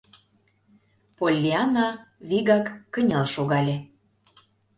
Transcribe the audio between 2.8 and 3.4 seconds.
кынел